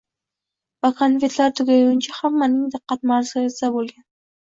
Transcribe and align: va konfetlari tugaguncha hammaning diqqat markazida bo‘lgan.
va 0.85 0.91
konfetlari 1.01 1.55
tugaguncha 1.61 2.17
hammaning 2.23 2.67
diqqat 2.77 3.09
markazida 3.15 3.75
bo‘lgan. 3.81 4.13